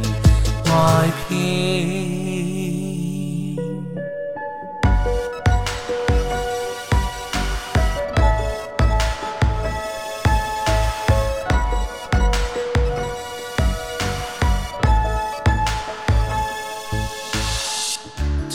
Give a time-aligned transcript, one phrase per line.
[0.70, 1.97] 爱篇。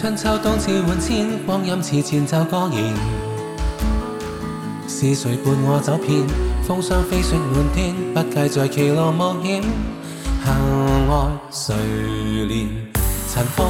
[0.03, 2.93] 春秋冬至换千，光阴似箭走江沿。
[4.85, 6.27] 是谁伴我走遍
[6.67, 7.95] 风霜飞雪满天？
[8.13, 9.63] 不计在岐路冒险，
[10.43, 10.51] 下
[11.09, 11.73] 爱谁
[12.45, 12.67] 怜？
[13.33, 13.69] 尘封